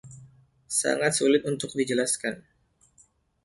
[0.79, 2.35] Sangat sulit untuk dijelaskan.